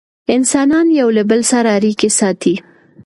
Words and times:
انسانان 0.37 0.87
یو 0.99 1.07
له 1.17 1.23
بل 1.29 1.41
سره 1.51 1.69
اړیکې 1.77 2.09
ساتي. 2.19 2.55